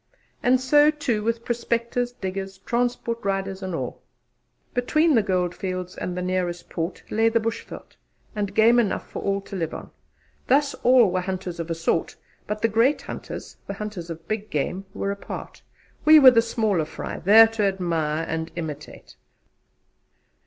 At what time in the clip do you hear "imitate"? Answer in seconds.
18.55-19.17